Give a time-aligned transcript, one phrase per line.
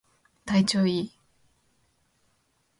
[0.45, 1.11] 体調いい